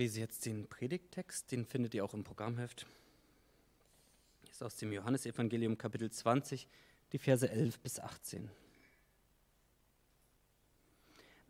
[0.00, 2.86] lese jetzt den Predigttext, den findet ihr auch im Programmheft.
[4.50, 6.66] Ist aus dem Johannesevangelium Kapitel 20,
[7.12, 8.50] die Verse 11 bis 18.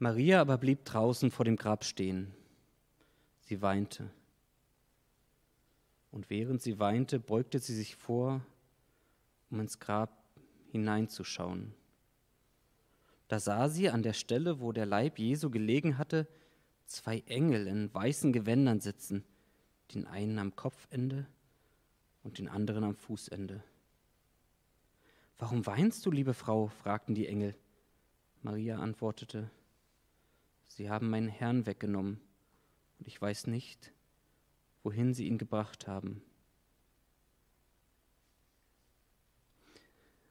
[0.00, 2.34] Maria aber blieb draußen vor dem Grab stehen.
[3.42, 4.10] Sie weinte.
[6.10, 8.44] Und während sie weinte, beugte sie sich vor,
[9.52, 10.24] um ins Grab
[10.72, 11.72] hineinzuschauen.
[13.28, 16.26] Da sah sie an der Stelle, wo der Leib Jesu gelegen hatte,
[16.90, 19.24] zwei Engel in weißen Gewändern sitzen,
[19.94, 21.26] den einen am Kopfende
[22.22, 23.62] und den anderen am Fußende.
[25.38, 26.66] Warum weinst du, liebe Frau?
[26.66, 27.56] fragten die Engel.
[28.42, 29.50] Maria antwortete,
[30.66, 32.20] Sie haben meinen Herrn weggenommen,
[32.98, 33.92] und ich weiß nicht,
[34.82, 36.22] wohin sie ihn gebracht haben.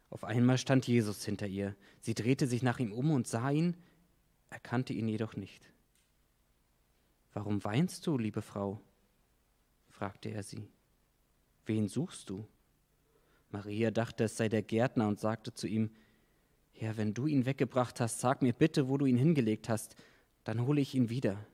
[0.10, 1.76] Auf einmal stand Jesus hinter ihr.
[2.02, 3.76] Sie drehte sich nach ihm um und sah ihn,
[4.50, 5.72] erkannte ihn jedoch nicht.
[7.40, 8.82] Warum weinst du, liebe Frau?
[9.88, 10.68] fragte er sie.
[11.66, 12.46] Wen suchst du?
[13.50, 15.90] Maria dachte, es sei der Gärtner und sagte zu ihm,
[16.74, 19.96] Herr, wenn du ihn weggebracht hast, sag mir bitte, wo du ihn hingelegt hast,
[20.44, 21.46] dann hole ich ihn wieder.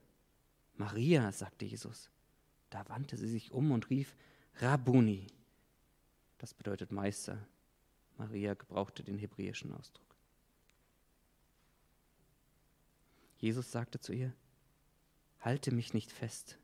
[0.75, 2.09] Maria, sagte Jesus.
[2.71, 4.15] Da wandte sie sich um und rief,
[4.55, 5.27] Rabuni.
[6.39, 7.47] Das bedeutet Meister.
[8.17, 10.15] Maria gebrauchte den hebräischen Ausdruck.
[13.38, 14.33] Jesus sagte zu ihr,
[15.45, 16.57] halte mich nicht fest.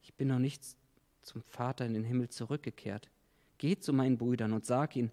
[0.00, 0.64] Ich bin noch nicht
[1.20, 3.10] zum Vater in den Himmel zurückgekehrt.
[3.58, 5.12] Geh zu meinen Brüdern und sag ihnen,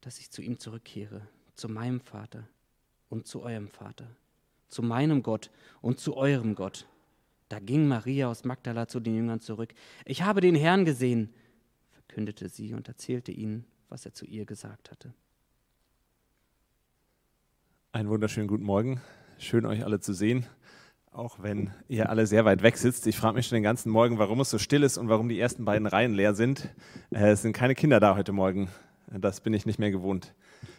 [0.00, 2.48] dass ich zu ihm zurückkehre, zu meinem Vater
[3.10, 4.08] und zu eurem Vater,
[4.68, 5.50] zu meinem Gott
[5.82, 6.88] und zu eurem Gott.
[7.50, 9.74] Da ging Maria aus Magdala zu den Jüngern zurück.
[10.06, 11.34] Ich habe den Herrn gesehen,
[11.90, 15.12] verkündete sie und erzählte ihnen, was er zu ihr gesagt hatte.
[17.92, 19.02] Einen wunderschönen guten Morgen.
[19.38, 20.46] Schön, euch alle zu sehen
[21.12, 23.06] auch wenn ihr alle sehr weit weg sitzt.
[23.06, 25.40] Ich frage mich schon den ganzen Morgen, warum es so still ist und warum die
[25.40, 26.68] ersten beiden Reihen leer sind.
[27.10, 28.68] Äh, es sind keine Kinder da heute Morgen.
[29.08, 30.34] Das bin ich nicht mehr gewohnt.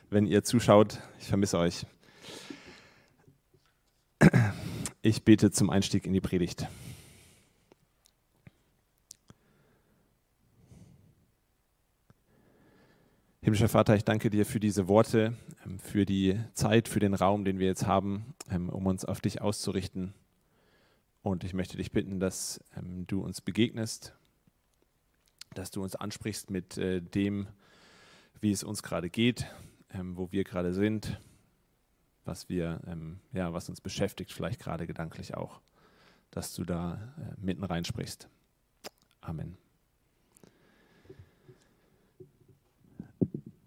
[0.09, 1.85] Wenn ihr zuschaut, ich vermisse euch.
[5.01, 6.67] Ich bete zum Einstieg in die Predigt.
[13.43, 15.35] Himmlischer Vater, ich danke dir für diese Worte,
[15.65, 19.19] ähm, für die Zeit, für den Raum, den wir jetzt haben, ähm, um uns auf
[19.19, 20.13] dich auszurichten.
[21.23, 24.13] Und ich möchte dich bitten, dass ähm, du uns begegnest,
[25.55, 27.47] dass du uns ansprichst mit äh, dem,
[28.41, 29.47] wie es uns gerade geht,
[29.93, 31.19] wo wir gerade sind,
[32.23, 32.79] was wir,
[33.33, 35.59] ja, was uns beschäftigt, vielleicht gerade gedanklich auch,
[36.31, 38.29] dass du da äh, mitten reinsprichst.
[39.19, 39.60] Amen.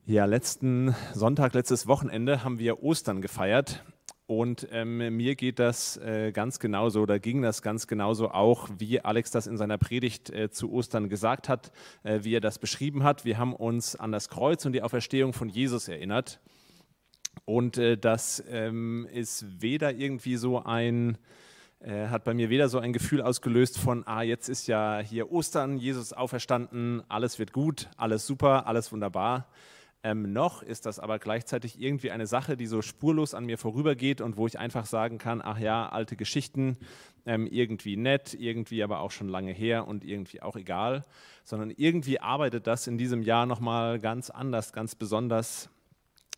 [0.07, 3.83] Ja, letzten Sonntag, letztes Wochenende haben wir Ostern gefeiert
[4.27, 9.01] und ähm, mir geht das äh, ganz genauso, oder ging das ganz genauso auch, wie
[9.01, 11.73] Alex das in seiner Predigt äh, zu Ostern gesagt hat,
[12.03, 13.25] äh, wie er das beschrieben hat.
[13.25, 16.39] Wir haben uns an das Kreuz und die Auferstehung von Jesus erinnert.
[17.47, 21.17] Und äh, das ähm, ist weder irgendwie so ein,
[21.81, 25.33] äh, hat bei mir weder so ein Gefühl ausgelöst von, ah, jetzt ist ja hier
[25.33, 29.47] Ostern, Jesus auferstanden, alles wird gut, alles super, alles wunderbar
[30.05, 34.21] ähm, noch ist das aber gleichzeitig irgendwie eine Sache, die so spurlos an mir vorübergeht
[34.21, 36.77] und wo ich einfach sagen kann, ach ja, alte Geschichten,
[37.25, 41.07] ähm, irgendwie nett, irgendwie aber auch schon lange her und irgendwie auch egal,
[41.43, 45.71] sondern irgendwie arbeitet das in diesem Jahr nochmal ganz anders, ganz besonders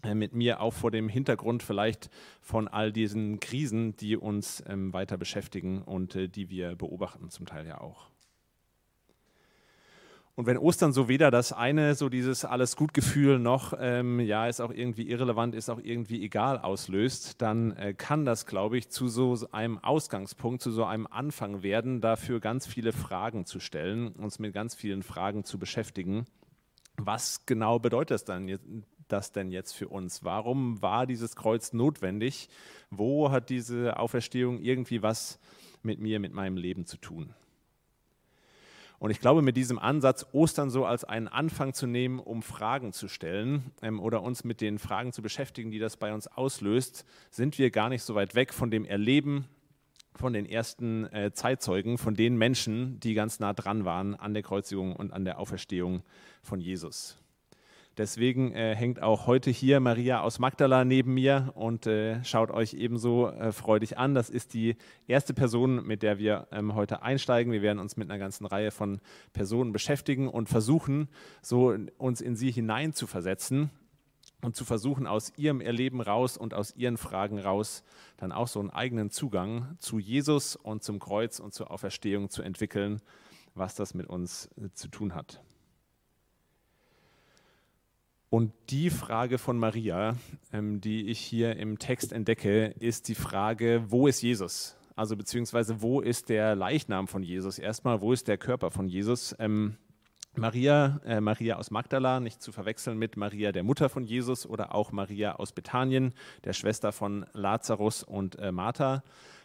[0.05, 2.09] äh, mit mir auch vor dem Hintergrund vielleicht
[2.41, 7.47] von all diesen Krisen, die uns ähm, weiter beschäftigen und äh, die wir beobachten zum
[7.47, 8.11] Teil ja auch.
[10.37, 14.47] Und wenn Ostern so weder das eine, so dieses alles gut Gefühl noch, ähm, ja,
[14.47, 18.91] ist auch irgendwie irrelevant, ist auch irgendwie egal auslöst, dann äh, kann das, glaube ich,
[18.91, 24.09] zu so einem Ausgangspunkt, zu so einem Anfang werden, dafür ganz viele Fragen zu stellen,
[24.09, 26.27] uns mit ganz vielen Fragen zu beschäftigen.
[26.99, 30.23] Was genau bedeutet das dann das denn jetzt für uns?
[30.23, 32.51] Warum war dieses Kreuz notwendig?
[32.91, 35.39] Wo hat diese Auferstehung irgendwie was
[35.83, 37.35] mit mir, mit meinem Leben zu tun?
[38.99, 42.93] Und ich glaube, mit diesem Ansatz, Ostern so als einen Anfang zu nehmen, um Fragen
[42.93, 47.05] zu stellen ähm, oder uns mit den Fragen zu beschäftigen, die das bei uns auslöst,
[47.31, 49.47] sind wir gar nicht so weit weg von dem Erleben
[50.15, 54.43] von den ersten äh, Zeitzeugen, von den Menschen, die ganz nah dran waren an der
[54.43, 56.03] Kreuzigung und an der Auferstehung
[56.43, 57.19] von Jesus.
[57.99, 62.75] Deswegen äh, hängt auch heute hier Maria aus Magdala neben mir und äh, schaut euch
[62.75, 64.15] ebenso äh, freudig an.
[64.15, 64.77] Das ist die
[65.07, 67.53] erste Person, mit der wir ähm, heute einsteigen.
[67.53, 69.01] Wir werden uns mit einer ganzen Reihe von
[69.33, 71.09] Personen beschäftigen und versuchen,
[71.41, 73.71] so uns in sie hineinzuversetzen
[74.43, 77.83] und zu versuchen, aus ihrem Erleben raus und aus ihren Fragen raus
[78.19, 82.43] dann auch so einen eigenen Zugang zu Jesus und zum Kreuz und zur Auferstehung zu
[82.43, 83.01] entwickeln,
[83.55, 85.41] was das mit uns äh, zu tun hat.
[88.29, 90.17] Und die Frage von Maria,
[90.53, 94.77] ähm, die ich hier im Text entdecke, ist die Frage, wo ist Jesus?
[94.97, 97.59] Also beziehungsweise wo ist der Leichnam von Jesus?
[97.59, 99.37] Erstmal, wo ist der Körper von Jesus?
[99.39, 99.77] Ähm,
[100.35, 104.75] Maria, äh, Maria aus Magdala, nicht zu verwechseln mit Maria, der Mutter von Jesus, oder
[104.75, 106.13] auch Maria aus Bethanien,
[106.45, 109.03] der Schwester von Lazarus und äh, Martha.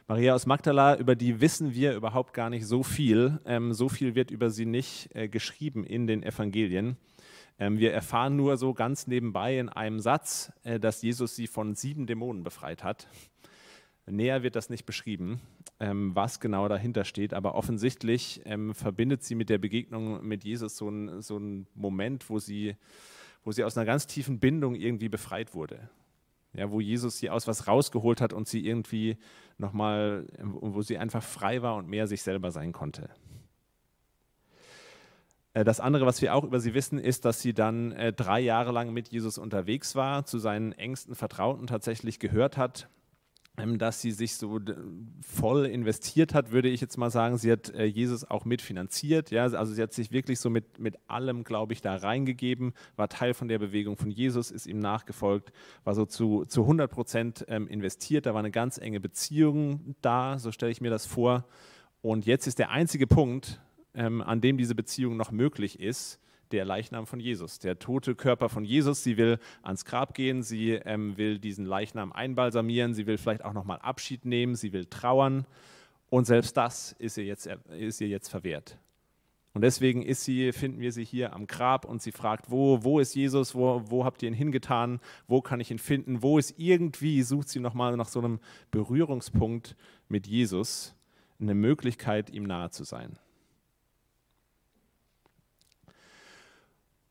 [0.08, 3.40] Maria aus Magdala, über die wissen wir überhaupt gar nicht so viel.
[3.46, 6.98] Ähm, so viel wird über sie nicht äh, geschrieben in den Evangelien.
[7.62, 11.76] Ähm, wir erfahren nur so ganz nebenbei in einem Satz, äh, dass Jesus sie von
[11.76, 13.08] sieben Dämonen befreit hat.
[14.08, 15.40] Näher wird das nicht beschrieben,
[15.80, 20.76] ähm, was genau dahinter steht, aber offensichtlich ähm, verbindet sie mit der Begegnung mit Jesus
[20.76, 21.40] so einen so
[21.76, 22.78] Moment, wo sie,
[23.44, 25.88] wo sie aus einer ganz tiefen Bindung irgendwie befreit wurde.
[26.54, 29.18] Ja, wo Jesus sie aus was rausgeholt hat und sie irgendwie
[29.60, 33.12] nochmal, wo sie einfach frei war und mehr sich selber sein konnte.
[35.54, 38.40] Äh, das andere, was wir auch über sie wissen, ist, dass sie dann äh, drei
[38.40, 42.90] Jahre lang mit Jesus unterwegs war, zu seinen engsten Vertrauten tatsächlich gehört hat,
[43.58, 44.60] ähm, dass sie sich so
[45.22, 47.38] voll investiert hat, würde ich jetzt mal sagen.
[47.38, 49.30] Sie hat äh, Jesus auch mitfinanziert.
[49.30, 49.44] Ja?
[49.44, 53.34] Also sie hat sich wirklich so mit, mit allem, glaube ich, da reingegeben, war Teil
[53.34, 55.52] von der Bewegung von Jesus, ist ihm nachgefolgt,
[55.84, 58.26] war so zu, zu 100 Prozent ähm, investiert.
[58.26, 61.46] Da war eine ganz enge Beziehung da, so stelle ich mir das vor.
[62.02, 63.60] Und jetzt ist der einzige Punkt,
[63.94, 66.20] ähm, an dem diese Beziehung noch möglich ist,
[66.52, 69.04] der Leichnam von Jesus, der tote Körper von Jesus.
[69.04, 73.54] Sie will ans Grab gehen, sie ähm, will diesen Leichnam einbalsamieren, sie will vielleicht auch
[73.54, 75.46] nochmal Abschied nehmen, sie will trauern.
[76.10, 78.78] Und selbst das ist ihr jetzt, ist ihr jetzt verwehrt.
[79.54, 83.00] Und deswegen ist sie, finden wir sie hier am Grab und sie fragt, wo, wo
[83.00, 86.58] ist Jesus, wo, wo habt ihr ihn hingetan, wo kann ich ihn finden, wo ist
[86.58, 88.40] irgendwie, sucht sie nochmal nach so einem
[88.72, 89.76] Berührungspunkt
[90.08, 90.96] mit Jesus,
[91.40, 93.18] eine Möglichkeit, ihm nahe zu sein.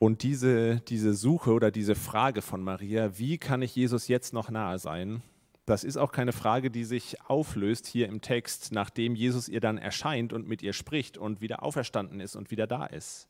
[0.03, 4.49] Und diese, diese Suche oder diese Frage von Maria, wie kann ich Jesus jetzt noch
[4.49, 5.23] nahe sein,
[5.67, 9.77] das ist auch keine Frage, die sich auflöst hier im Text, nachdem Jesus ihr dann
[9.77, 13.29] erscheint und mit ihr spricht und wieder auferstanden ist und wieder da ist.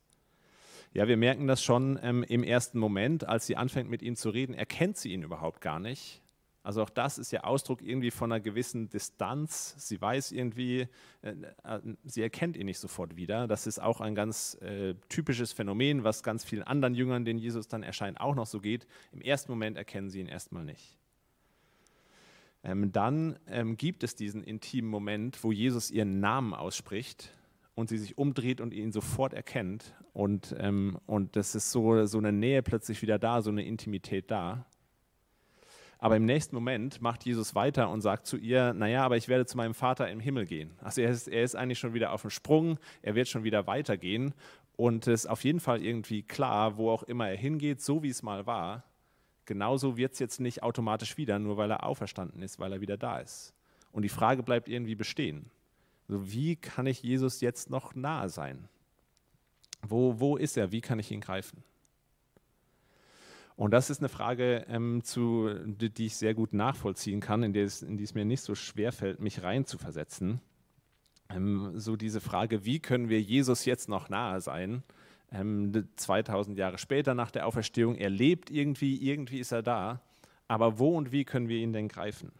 [0.93, 4.29] Ja, wir merken das schon ähm, im ersten Moment, als sie anfängt mit ihm zu
[4.29, 6.21] reden, erkennt sie ihn überhaupt gar nicht.
[6.63, 9.75] Also auch das ist ja Ausdruck irgendwie von einer gewissen Distanz.
[9.77, 10.87] Sie weiß irgendwie,
[11.21, 13.47] äh, äh, sie erkennt ihn nicht sofort wieder.
[13.47, 17.67] Das ist auch ein ganz äh, typisches Phänomen, was ganz vielen anderen Jüngern, denen Jesus
[17.67, 18.85] dann erscheint, auch noch so geht.
[19.11, 20.97] Im ersten Moment erkennen sie ihn erstmal nicht.
[22.63, 27.31] Ähm, dann ähm, gibt es diesen intimen Moment, wo Jesus ihren Namen ausspricht
[27.73, 29.95] und sie sich umdreht und ihn sofort erkennt.
[30.13, 34.29] Und, ähm, und das ist so, so eine Nähe plötzlich wieder da, so eine Intimität
[34.29, 34.67] da.
[36.03, 39.45] Aber im nächsten Moment macht Jesus weiter und sagt zu ihr, naja, aber ich werde
[39.45, 40.71] zu meinem Vater im Himmel gehen.
[40.81, 43.67] Also er ist, er ist eigentlich schon wieder auf dem Sprung, er wird schon wieder
[43.67, 44.33] weitergehen.
[44.75, 48.09] Und es ist auf jeden Fall irgendwie klar, wo auch immer er hingeht, so wie
[48.09, 48.83] es mal war,
[49.45, 52.97] genauso wird es jetzt nicht automatisch wieder, nur weil er auferstanden ist, weil er wieder
[52.97, 53.53] da ist.
[53.91, 55.51] Und die Frage bleibt irgendwie bestehen.
[56.09, 58.67] Also wie kann ich Jesus jetzt noch nahe sein?
[59.83, 60.71] Wo, wo ist er?
[60.71, 61.63] Wie kann ich ihn greifen?
[63.55, 67.55] Und das ist eine Frage, ähm, zu, die, die, ich sehr gut nachvollziehen kann, in,
[67.55, 70.41] es, in die es mir nicht so schwer fällt, mich reinzuversetzen.
[71.29, 74.83] Ähm, so diese Frage, wie können wir Jesus jetzt noch nahe sein?
[75.31, 80.01] Ähm, 2000 Jahre später nach der Auferstehung, er lebt irgendwie, irgendwie ist er da,
[80.47, 82.31] aber wo und wie können wir ihn denn greifen?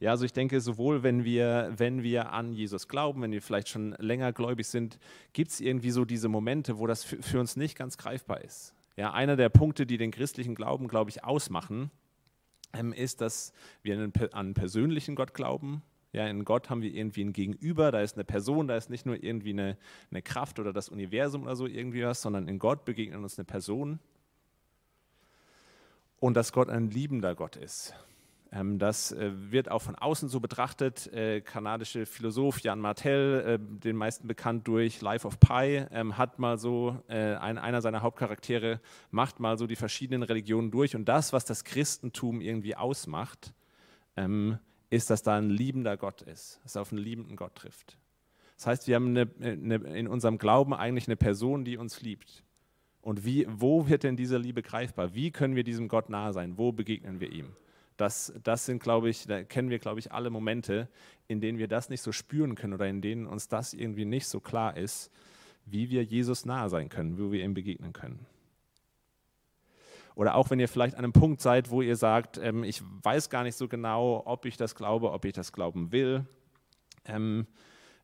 [0.00, 3.68] Ja, also ich denke, sowohl wenn wir, wenn wir an Jesus glauben, wenn wir vielleicht
[3.68, 4.98] schon länger gläubig sind,
[5.32, 8.74] gibt es irgendwie so diese Momente, wo das für, für uns nicht ganz greifbar ist.
[8.96, 11.90] Ja, einer der Punkte, die den christlichen Glauben, glaube ich, ausmachen,
[12.72, 15.82] ähm, ist, dass wir an einen persönlichen Gott glauben.
[16.12, 19.04] Ja, in Gott haben wir irgendwie ein Gegenüber, da ist eine Person, da ist nicht
[19.04, 19.76] nur irgendwie eine,
[20.12, 23.44] eine Kraft oder das Universum oder so irgendwie was, sondern in Gott begegnet uns eine
[23.44, 23.98] Person.
[26.20, 27.94] Und dass Gott ein liebender Gott ist.
[28.54, 31.12] Ähm, das äh, wird auch von außen so betrachtet.
[31.12, 36.38] Äh, kanadische Philosoph Jan Martel, äh, den meisten bekannt durch Life of Pi, ähm, hat
[36.38, 38.80] mal so, einer seiner Hauptcharaktere
[39.10, 40.94] macht mal so die verschiedenen Religionen durch.
[40.94, 43.52] Und das, was das Christentum irgendwie ausmacht,
[44.16, 44.58] ähm,
[44.90, 47.98] ist, dass da ein liebender Gott ist, dass er auf einen liebenden Gott trifft.
[48.56, 52.44] Das heißt, wir haben eine, eine, in unserem Glauben eigentlich eine Person, die uns liebt.
[53.00, 55.14] Und wie, wo wird denn diese Liebe greifbar?
[55.14, 56.56] Wie können wir diesem Gott nahe sein?
[56.56, 57.56] Wo begegnen wir ihm?
[57.96, 60.88] Das, das sind, glaube ich, da kennen wir, glaube ich, alle Momente,
[61.28, 64.26] in denen wir das nicht so spüren können oder in denen uns das irgendwie nicht
[64.26, 65.10] so klar ist,
[65.64, 68.26] wie wir Jesus nahe sein können, wie wir ihm begegnen können.
[70.14, 73.30] Oder auch wenn ihr vielleicht an einem Punkt seid, wo ihr sagt, ähm, ich weiß
[73.30, 76.24] gar nicht so genau, ob ich das glaube, ob ich das glauben will.
[77.04, 77.46] Ähm,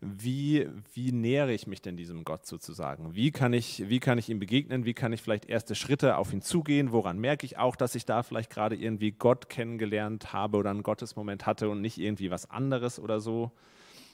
[0.01, 3.15] wie, wie nähere ich mich denn diesem Gott sozusagen?
[3.15, 4.87] Wie kann, ich, wie kann ich ihm begegnen?
[4.87, 6.93] Wie kann ich vielleicht erste Schritte auf ihn zugehen?
[6.93, 10.83] Woran merke ich auch, dass ich da vielleicht gerade irgendwie Gott kennengelernt habe oder einen
[10.83, 13.53] Gottesmoment hatte und nicht irgendwie was anderes oder so?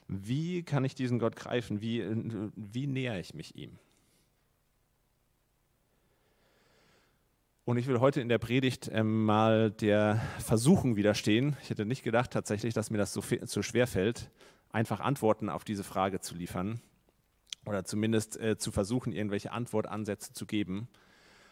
[0.09, 1.81] Wie kann ich diesen Gott greifen?
[1.81, 2.05] Wie,
[2.57, 3.78] wie nähere ich mich ihm?
[7.64, 11.57] Und ich will heute in der Predigt ähm, mal der Versuchung widerstehen.
[11.62, 14.31] Ich hätte nicht gedacht tatsächlich, dass mir das so, so schwer fällt,
[14.73, 16.80] einfach Antworten auf diese Frage zu liefern
[17.64, 20.88] oder zumindest äh, zu versuchen, irgendwelche Antwortansätze zu geben,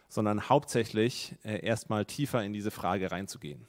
[0.08, 3.66] sondern hauptsächlich äh, erstmal tiefer in diese Frage reinzugehen.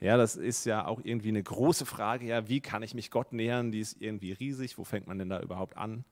[0.00, 2.26] Ja, das ist ja auch irgendwie eine große Frage.
[2.26, 3.70] Ja, wie kann ich mich Gott nähern?
[3.70, 4.76] Die ist irgendwie riesig.
[4.76, 6.04] Wo fängt man denn da überhaupt an?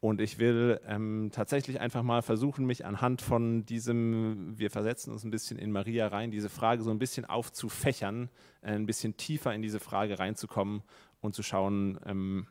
[0.00, 5.24] Und ich will ähm, tatsächlich einfach mal versuchen, mich anhand von diesem, wir versetzen uns
[5.24, 8.28] ein bisschen in Maria rein, diese Frage so ein bisschen aufzufächern,
[8.62, 10.82] äh, ein bisschen tiefer in diese Frage reinzukommen
[11.24, 12.46] und zu schauen, ähm,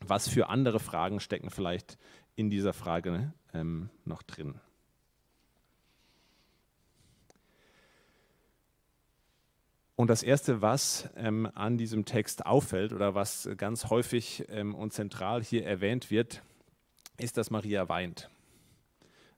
[0.00, 1.98] was für andere Fragen stecken vielleicht
[2.36, 4.60] in dieser Frage ähm, noch drin.
[9.96, 14.92] Und das Erste, was ähm, an diesem Text auffällt oder was ganz häufig ähm, und
[14.92, 16.42] zentral hier erwähnt wird,
[17.18, 18.30] ist, dass Maria weint.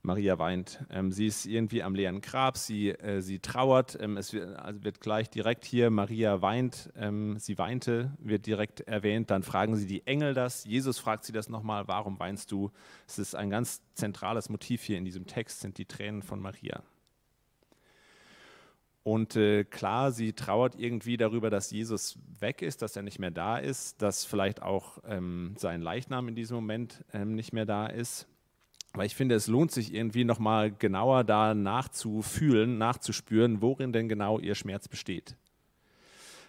[0.03, 0.85] Maria weint.
[0.91, 3.99] Ähm, sie ist irgendwie am leeren Grab, sie, äh, sie trauert.
[4.01, 8.81] Ähm, es wird, also wird, gleich direkt hier, Maria weint, ähm, sie weinte, wird direkt
[8.81, 9.31] erwähnt.
[9.31, 10.65] Dann fragen sie die Engel das.
[10.65, 12.71] Jesus fragt sie das nochmal, warum weinst du?
[13.07, 16.83] Es ist ein ganz zentrales Motiv hier in diesem Text, sind die Tränen von Maria.
[19.03, 23.31] Und äh, klar, sie trauert irgendwie darüber, dass Jesus weg ist, dass er nicht mehr
[23.31, 27.87] da ist, dass vielleicht auch ähm, sein Leichnam in diesem Moment ähm, nicht mehr da
[27.87, 28.27] ist.
[28.93, 34.39] Aber ich finde, es lohnt sich irgendwie nochmal genauer da nachzufühlen, nachzuspüren, worin denn genau
[34.39, 35.37] ihr Schmerz besteht.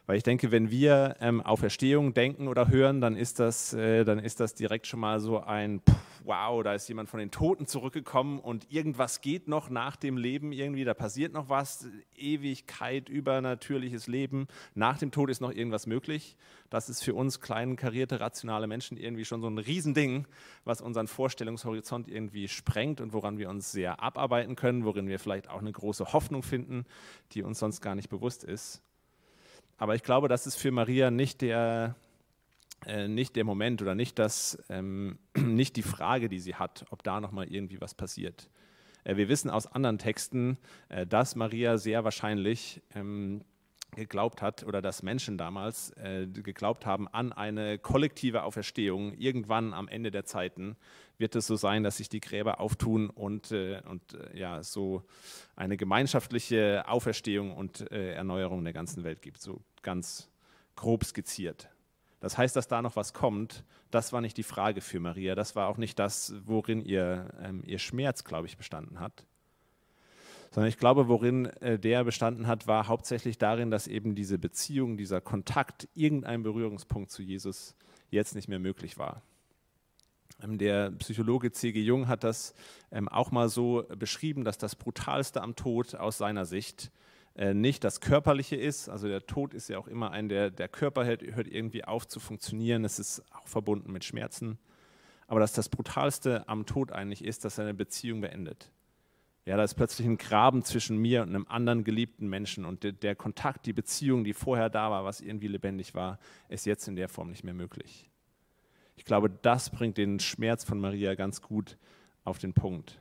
[0.08, 4.20] Weil ich denke, wenn wir ähm, Auferstehung denken oder hören, dann ist das, äh, dann
[4.20, 5.94] ist das direkt schon mal so ein Puh,
[6.24, 10.52] wow, da ist jemand von den Toten zurückgekommen und irgendwas geht noch nach dem Leben
[10.52, 16.36] irgendwie, da passiert noch was, Ewigkeit, übernatürliches Leben, nach dem Tod ist noch irgendwas möglich.
[16.70, 20.28] Das ist für uns kleinen, karierte, rationale Menschen irgendwie schon so ein Riesending,
[20.64, 25.50] was unseren Vorstellungshorizont irgendwie sprengt und woran wir uns sehr abarbeiten können, worin wir vielleicht
[25.50, 26.86] auch eine große Hoffnung finden,
[27.34, 28.82] die uns sonst gar nicht bewusst ist.
[29.82, 31.96] Aber ich glaube, das ist für Maria nicht der,
[32.86, 37.02] äh, nicht der Moment oder nicht, das, ähm, nicht die Frage, die sie hat, ob
[37.02, 38.48] da nochmal irgendwie was passiert.
[39.06, 40.60] Äh, wir wissen aus anderen Texten,
[40.90, 43.44] äh, dass Maria sehr wahrscheinlich ähm,
[43.96, 49.14] geglaubt hat oder dass Menschen damals äh, geglaubt haben an eine kollektive Auferstehung.
[49.14, 50.78] Irgendwann am Ende der Zeiten
[51.18, 55.02] wird es so sein, dass sich die Gräber auftun und, äh, und äh, ja, so
[55.56, 59.42] eine gemeinschaftliche Auferstehung und Erneuerung der ganzen Welt gibt.
[59.42, 60.30] So ganz
[60.76, 61.70] grob skizziert.
[62.20, 65.36] Das heißt, dass da noch was kommt, das war nicht die Frage für Maria.
[65.36, 69.26] Das war auch nicht das, worin ihr, ähm, ihr Schmerz, glaube ich, bestanden hat.
[70.52, 74.98] Sondern ich glaube, worin äh, der bestanden hat, war hauptsächlich darin, dass eben diese Beziehung,
[74.98, 77.76] dieser Kontakt, irgendein Berührungspunkt zu Jesus
[78.10, 79.24] jetzt nicht mehr möglich war.
[80.44, 81.82] Ähm, der Psychologe C.G.
[81.82, 82.54] Jung hat das
[82.92, 86.92] ähm, auch mal so beschrieben, dass das Brutalste am Tod aus seiner Sicht
[87.36, 88.90] nicht das Körperliche ist.
[88.90, 92.08] Also der Tod ist ja auch immer ein, der, der Körper hört, hört irgendwie auf
[92.08, 92.84] zu funktionieren.
[92.84, 94.60] Es ist auch verbunden mit Schmerzen.
[95.28, 98.70] Aber dass das Brutalste am Tod eigentlich ist, dass eine Beziehung beendet.
[99.46, 102.92] Ja, da ist plötzlich ein Graben zwischen mir und einem anderen geliebten Menschen und der,
[102.92, 106.96] der Kontakt, die Beziehung, die vorher da war, was irgendwie lebendig war, ist jetzt in
[106.96, 108.10] der Form nicht mehr möglich.
[108.98, 111.78] Ich glaube, das bringt den Schmerz von Maria ganz gut
[112.24, 113.00] auf den Punkt.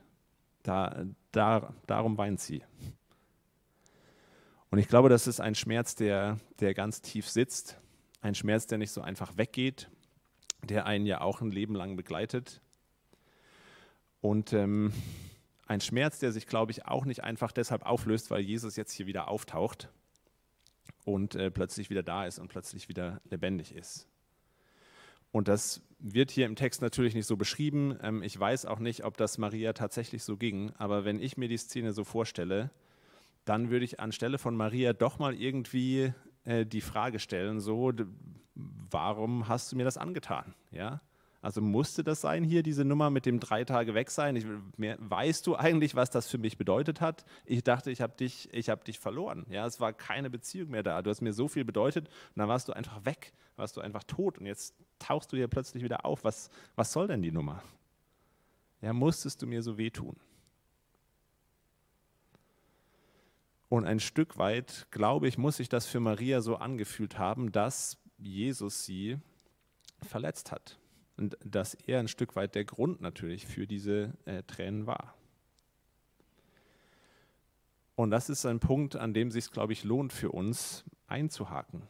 [0.63, 2.63] Da, da, darum weint sie.
[4.71, 7.77] Und ich glaube, das ist ein Schmerz, der, der ganz tief sitzt,
[8.21, 9.89] ein Schmerz, der nicht so einfach weggeht,
[10.63, 12.61] der einen ja auch ein Leben lang begleitet.
[14.21, 14.93] Und ähm,
[15.67, 19.07] ein Schmerz, der sich, glaube ich, auch nicht einfach deshalb auflöst, weil Jesus jetzt hier
[19.07, 19.89] wieder auftaucht
[21.03, 24.07] und äh, plötzlich wieder da ist und plötzlich wieder lebendig ist.
[25.33, 27.97] Und das wird hier im Text natürlich nicht so beschrieben.
[28.01, 31.49] Ähm, ich weiß auch nicht, ob das Maria tatsächlich so ging, aber wenn ich mir
[31.49, 32.71] die Szene so vorstelle,
[33.45, 37.91] dann würde ich anstelle von Maria doch mal irgendwie äh, die Frage stellen, so,
[38.55, 40.53] warum hast du mir das angetan?
[40.71, 41.01] Ja?
[41.41, 44.35] Also musste das sein hier, diese Nummer mit dem drei Tage weg sein?
[44.35, 44.45] Ich,
[44.77, 47.25] mehr, weißt du eigentlich, was das für mich bedeutet hat?
[47.45, 49.47] Ich dachte, ich habe dich, hab dich verloren.
[49.49, 51.01] Ja, es war keine Beziehung mehr da.
[51.01, 54.03] Du hast mir so viel bedeutet und dann warst du einfach weg, warst du einfach
[54.03, 56.23] tot und jetzt tauchst du hier plötzlich wieder auf.
[56.23, 57.63] Was, was soll denn die Nummer?
[58.81, 60.15] Ja, musstest du mir so wehtun?
[63.71, 67.97] Und ein Stück weit, glaube ich, muss sich das für Maria so angefühlt haben, dass
[68.17, 69.17] Jesus sie
[70.01, 70.77] verletzt hat.
[71.15, 75.15] Und dass er ein Stück weit der Grund natürlich für diese äh, Tränen war.
[77.95, 81.83] Und das ist ein Punkt, an dem es sich, glaube ich, lohnt für uns einzuhaken.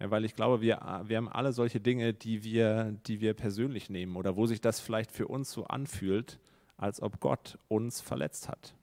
[0.00, 3.88] Ja, weil ich glaube, wir, wir haben alle solche Dinge, die wir, die wir persönlich
[3.88, 6.40] nehmen oder wo sich das vielleicht für uns so anfühlt,
[6.76, 8.74] als ob Gott uns verletzt hat.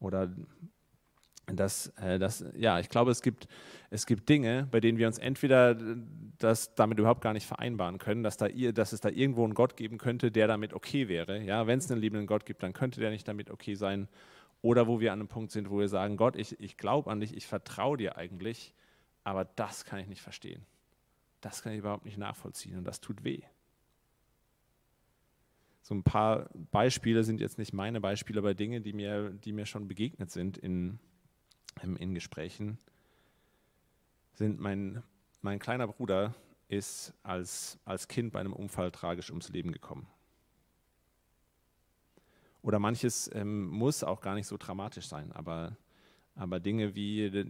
[0.00, 0.32] Oder
[1.56, 3.48] das, äh, das, ja, ich glaube, es gibt,
[3.90, 5.76] es gibt Dinge, bei denen wir uns entweder
[6.38, 9.76] das damit überhaupt gar nicht vereinbaren können, dass, da, dass es da irgendwo einen Gott
[9.76, 11.42] geben könnte, der damit okay wäre.
[11.42, 14.08] Ja, wenn es einen liebenden Gott gibt, dann könnte der nicht damit okay sein.
[14.62, 17.20] Oder wo wir an einem Punkt sind, wo wir sagen, Gott, ich, ich glaube an
[17.20, 18.74] dich, ich vertraue dir eigentlich,
[19.24, 20.64] aber das kann ich nicht verstehen.
[21.40, 23.40] Das kann ich überhaupt nicht nachvollziehen und das tut weh.
[25.82, 29.66] So ein paar Beispiele sind jetzt nicht meine Beispiele, aber Dinge, die mir, die mir
[29.66, 30.98] schon begegnet sind in,
[31.98, 32.78] in Gesprächen,
[34.34, 35.02] sind mein,
[35.42, 36.34] mein kleiner Bruder
[36.68, 40.06] ist als, als Kind bei einem Unfall tragisch ums Leben gekommen.
[42.62, 45.76] Oder manches ähm, muss auch gar nicht so dramatisch sein, aber,
[46.34, 47.46] aber Dinge wie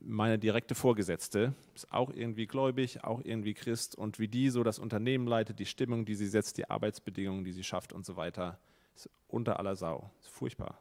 [0.00, 4.78] meine direkte Vorgesetzte ist auch irgendwie gläubig, auch irgendwie Christ und wie die so das
[4.78, 8.58] Unternehmen leitet, die Stimmung, die sie setzt, die Arbeitsbedingungen, die sie schafft und so weiter,
[8.94, 10.10] ist unter aller Sau.
[10.20, 10.78] Ist furchtbar.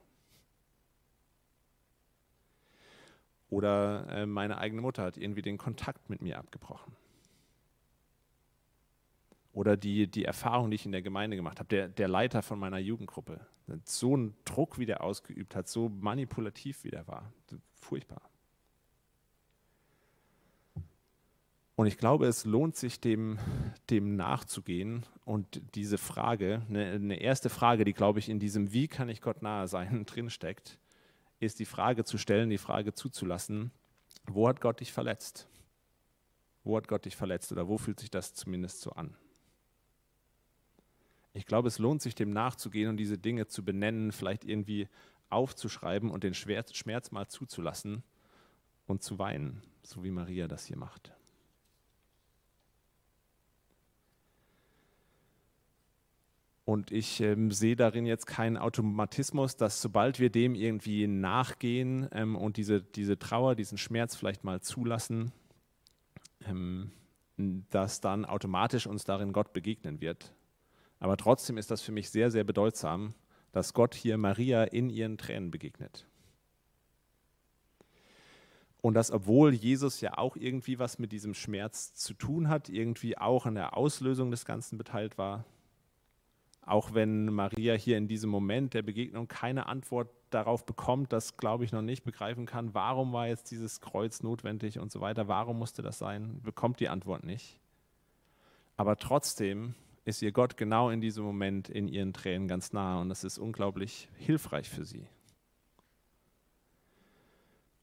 [3.49, 6.93] Oder äh, meine eigene Mutter hat irgendwie den Kontakt mit mir abgebrochen
[9.57, 12.59] oder die, die Erfahrung, die ich in der Gemeinde gemacht habe, der, der Leiter von
[12.59, 13.39] meiner Jugendgruppe,
[13.85, 17.33] so einen Druck, wie der ausgeübt hat, so manipulativ, wie der war,
[17.73, 18.21] furchtbar.
[21.75, 23.39] Und ich glaube, es lohnt sich, dem,
[23.89, 28.87] dem nachzugehen und diese Frage, eine, eine erste Frage, die, glaube ich, in diesem Wie
[28.87, 30.77] kann ich Gott nahe sein drinsteckt,
[31.39, 33.71] ist die Frage zu stellen, die Frage zuzulassen,
[34.25, 35.47] wo hat Gott dich verletzt?
[36.63, 39.15] Wo hat Gott dich verletzt oder wo fühlt sich das zumindest so an?
[41.33, 44.89] Ich glaube, es lohnt sich, dem nachzugehen und diese Dinge zu benennen, vielleicht irgendwie
[45.29, 48.03] aufzuschreiben und den Schmerz mal zuzulassen
[48.87, 51.13] und zu weinen, so wie Maria das hier macht.
[56.67, 62.35] Und ich ähm, sehe darin jetzt keinen Automatismus, dass sobald wir dem irgendwie nachgehen ähm,
[62.35, 65.31] und diese, diese Trauer, diesen Schmerz vielleicht mal zulassen,
[66.45, 66.91] ähm,
[67.37, 70.33] dass dann automatisch uns darin Gott begegnen wird,
[70.99, 73.13] aber trotzdem ist das für mich sehr, sehr bedeutsam,
[73.53, 76.05] dass Gott hier Maria in ihren Tränen begegnet.
[78.81, 83.17] Und dass, obwohl Jesus ja auch irgendwie was mit diesem Schmerz zu tun hat, irgendwie
[83.17, 85.45] auch an der Auslösung des Ganzen beteiligt war,
[86.67, 91.63] auch wenn Maria hier in diesem Moment der Begegnung keine Antwort darauf bekommt, das glaube
[91.63, 95.57] ich noch nicht begreifen kann, warum war jetzt dieses Kreuz notwendig und so weiter, warum
[95.57, 97.57] musste das sein, bekommt die Antwort nicht.
[98.75, 103.09] Aber trotzdem ist ihr Gott genau in diesem Moment in ihren Tränen ganz nah und
[103.09, 105.07] das ist unglaublich hilfreich für sie.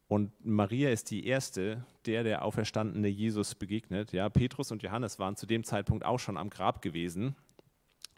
[0.08, 4.12] Und Maria ist die erste, der der auferstandene Jesus begegnet.
[4.12, 7.34] Ja, Petrus und Johannes waren zu dem Zeitpunkt auch schon am Grab gewesen,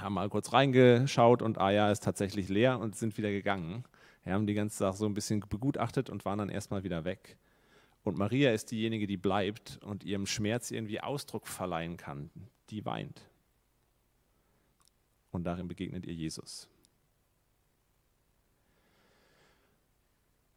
[0.01, 3.85] haben mal kurz reingeschaut und ah ja, ist tatsächlich leer und sind wieder gegangen.
[4.25, 7.37] Ja, haben die ganze Sache so ein bisschen begutachtet und waren dann erstmal wieder weg.
[8.03, 12.31] Und Maria ist diejenige, die bleibt und ihrem Schmerz irgendwie Ausdruck verleihen kann.
[12.71, 13.23] Die weint
[15.37, 16.69] und darin begegnet ihr Jesus.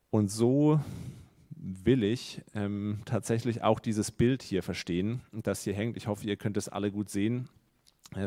[0.10, 0.82] Und so
[1.52, 5.98] will ich ähm, tatsächlich auch dieses Bild hier verstehen, das hier hängt.
[5.98, 7.48] Ich hoffe, ihr könnt es alle gut sehen,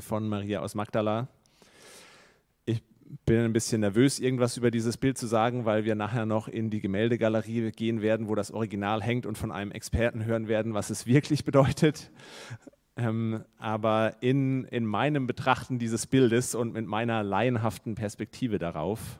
[0.00, 1.28] von Maria aus Magdala.
[2.64, 2.82] Ich
[3.26, 6.70] bin ein bisschen nervös, irgendwas über dieses Bild zu sagen, weil wir nachher noch in
[6.70, 10.90] die Gemäldegalerie gehen werden, wo das Original hängt und von einem Experten hören werden, was
[10.90, 12.10] es wirklich bedeutet.
[12.96, 19.18] Ähm, aber in, in meinem Betrachten dieses Bildes und mit meiner laienhaften Perspektive darauf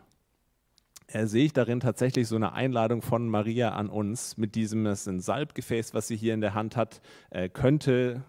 [1.09, 5.03] äh, sehe ich darin tatsächlich so eine Einladung von Maria an uns mit diesem, das
[5.03, 8.23] ist ein Salbgefäß, was sie hier in der Hand hat, äh, könnte,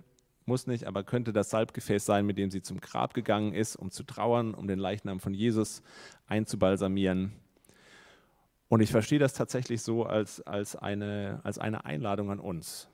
[0.48, 3.92] muss nicht, aber könnte das Salbgefäß sein, mit dem sie zum Grab gegangen ist, um
[3.92, 5.82] zu trauern, um den Leichnam von Jesus
[6.28, 7.34] einzubalsamieren.
[8.68, 12.90] Und ich verstehe das tatsächlich so als, als, eine, als eine Einladung an uns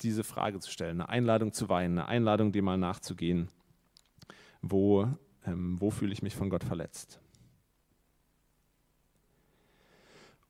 [0.00, 3.48] diese Frage zu stellen, eine Einladung zu weinen, eine Einladung, dem mal nachzugehen.
[4.62, 5.08] Wo,
[5.46, 7.20] ähm, wo fühle ich mich von Gott verletzt?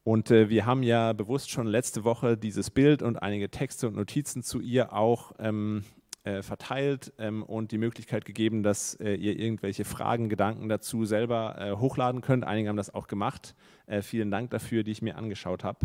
[0.05, 3.97] Und äh, wir haben ja bewusst schon letzte Woche dieses Bild und einige Texte und
[3.97, 5.83] Notizen zu ihr auch ähm,
[6.25, 11.57] äh, verteilt ähm, und die Möglichkeit gegeben, dass äh, ihr irgendwelche Fragen, Gedanken dazu selber
[11.59, 12.45] äh, hochladen könnt.
[12.45, 13.55] Einige haben das auch gemacht.
[13.87, 15.81] Äh, vielen Dank dafür, die ich mir angeschaut habe.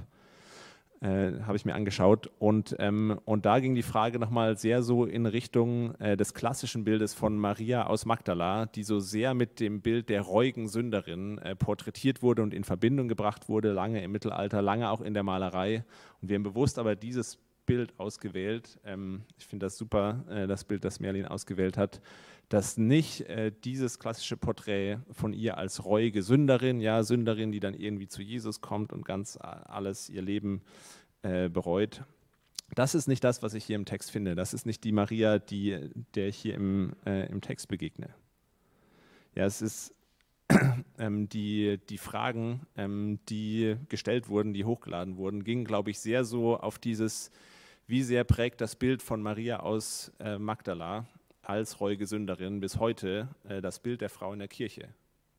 [1.01, 2.31] Äh, habe ich mir angeschaut.
[2.39, 6.85] Und, ähm, und da ging die Frage nochmal sehr so in Richtung äh, des klassischen
[6.85, 12.21] Bildes von Maria aus Magdala, die so sehr mit dem Bild der reuigen Sünderin porträtiert
[12.21, 15.83] wurde und in Verbindung gebracht wurde, lange im Mittelalter, lange auch in der Malerei.
[16.21, 18.79] Und wir haben bewusst aber dieses Bild ausgewählt.
[18.83, 22.01] Ähm, ich finde das super, äh, das Bild, das Merlin ausgewählt hat,
[22.49, 27.75] dass nicht äh, dieses klassische Porträt von ihr als reuige Sünderin, ja, Sünderin, die dann
[27.75, 30.63] irgendwie zu Jesus kommt und ganz alles ihr Leben
[31.21, 32.03] äh, bereut.
[32.73, 34.33] Das ist nicht das, was ich hier im Text finde.
[34.33, 38.09] Das ist nicht die Maria, die, der ich hier im, äh, im Text begegne.
[39.35, 39.93] Ja, es ist
[40.97, 46.23] ähm, die, die Fragen, ähm, die gestellt wurden, die hochgeladen wurden, gingen, glaube ich, sehr
[46.23, 47.29] so auf dieses
[47.89, 51.07] wie sehr prägt das Bild von Maria aus äh, Magdala
[51.41, 54.89] als reuige Sünderin bis heute äh, das Bild der Frau in der Kirche?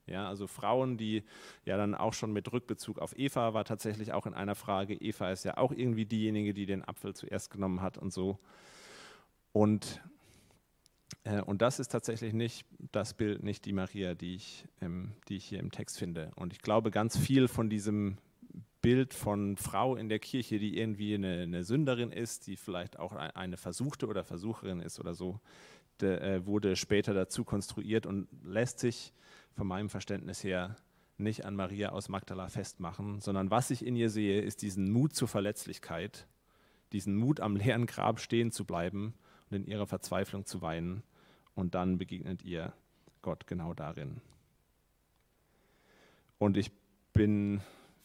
[0.06, 1.22] Ja, also Frauen, die
[1.64, 4.94] ja dann auch schon mit Rückbezug auf Eva war tatsächlich auch in einer Frage.
[4.94, 8.40] Eva ist ja auch irgendwie diejenige, die den Apfel zuerst genommen hat und so.
[9.52, 10.02] Und,
[11.22, 15.36] äh, und das ist tatsächlich nicht das Bild, nicht die Maria, die ich, ähm, die
[15.36, 16.32] ich hier im Text finde.
[16.34, 18.18] Und ich glaube, ganz viel von diesem
[18.82, 23.12] Bild von Frau in der Kirche, die irgendwie eine, eine Sünderin ist, die vielleicht auch
[23.12, 25.40] eine Versuchte oder Versucherin ist oder so,
[26.00, 29.12] de, äh, wurde später dazu konstruiert und lässt sich
[29.52, 30.76] von meinem Verständnis her
[31.18, 35.14] nicht an Maria aus Magdala festmachen, sondern was ich in ihr sehe, ist diesen Mut
[35.14, 36.26] zur Verletzlichkeit,
[36.92, 39.14] diesen Mut am leeren Grab stehen zu bleiben
[39.50, 41.02] und in ihrer Verzweiflung zu weinen.
[41.54, 42.72] Und dann begegnet ihr
[43.22, 44.22] Gott genau darin.
[46.38, 46.72] Und ich
[47.12, 47.60] bin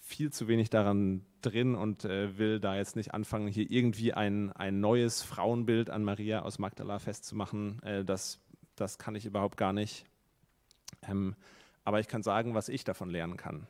[0.06, 4.52] viel zu wenig daran drin und äh, will da jetzt nicht anfangen, hier irgendwie ein,
[4.52, 7.82] ein neues Frauenbild an Maria aus Magdala festzumachen.
[7.82, 8.40] Äh, das,
[8.76, 10.06] das kann ich überhaupt gar nicht.
[11.10, 11.36] Ähm,
[11.84, 13.66] aber ich kann sagen, was ich davon lernen kann.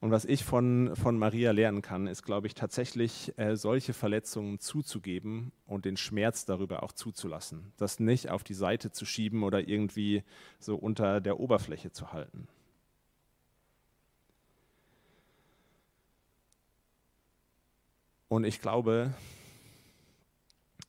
[0.00, 4.60] Und was ich von, von Maria lernen kann, ist, glaube ich, tatsächlich äh, solche Verletzungen
[4.60, 7.72] zuzugeben und den Schmerz darüber auch zuzulassen.
[7.76, 10.22] Das nicht auf die Seite zu schieben oder irgendwie
[10.60, 12.46] so unter der Oberfläche zu halten.
[18.28, 19.14] Und ich glaube,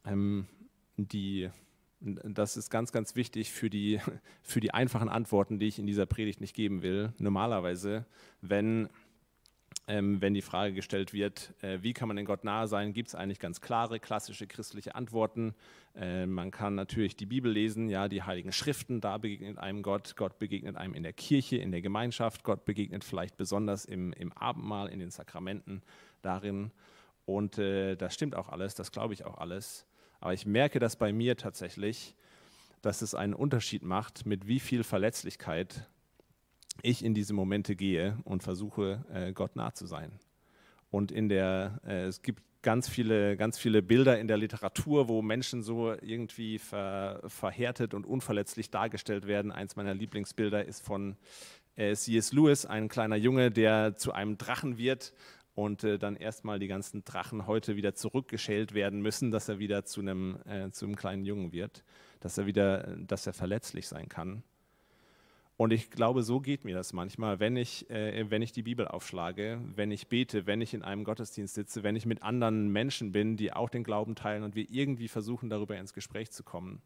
[0.05, 0.47] ähm,
[0.97, 1.49] die,
[1.99, 3.99] das ist ganz, ganz wichtig für die,
[4.41, 7.13] für die einfachen Antworten, die ich in dieser Predigt nicht geben will.
[7.19, 8.05] Normalerweise,
[8.41, 8.89] wenn,
[9.87, 13.09] ähm, wenn die Frage gestellt wird, äh, wie kann man in Gott nahe sein, gibt
[13.09, 15.53] es eigentlich ganz klare, klassische christliche Antworten.
[15.95, 20.15] Äh, man kann natürlich die Bibel lesen, ja, die Heiligen Schriften, da begegnet einem Gott.
[20.15, 22.43] Gott begegnet einem in der Kirche, in der Gemeinschaft.
[22.43, 25.83] Gott begegnet vielleicht besonders im, im Abendmahl, in den Sakramenten
[26.23, 26.71] darin.
[27.27, 29.85] Und äh, das stimmt auch alles, das glaube ich auch alles.
[30.21, 32.15] Aber ich merke das bei mir tatsächlich,
[32.81, 35.89] dass es einen Unterschied macht, mit wie viel Verletzlichkeit
[36.83, 40.13] ich in diese Momente gehe und versuche, äh, Gott nah zu sein.
[40.89, 45.21] Und in der, äh, es gibt ganz viele, ganz viele Bilder in der Literatur, wo
[45.21, 49.51] Menschen so irgendwie ver, verhärtet und unverletzlich dargestellt werden.
[49.51, 51.17] Eins meiner Lieblingsbilder ist von
[51.75, 52.31] äh, C.S.
[52.31, 55.11] Lewis, ein kleiner Junge, der zu einem Drachen wird
[55.57, 59.85] und äh, dann erstmal die ganzen Drachen heute wieder zurückgeschält werden müssen, dass er wieder
[59.85, 61.83] zu einem, äh, kleinen Jungen wird,
[62.19, 64.43] dass er wieder, dass er verletzlich sein kann.
[65.57, 68.87] Und ich glaube, so geht mir das manchmal, wenn ich, äh, wenn ich die Bibel
[68.87, 73.11] aufschlage, wenn ich bete, wenn ich in einem Gottesdienst sitze, wenn ich mit anderen Menschen
[73.11, 76.83] bin, die auch den Glauben teilen und wir irgendwie versuchen, darüber ins Gespräch zu kommen,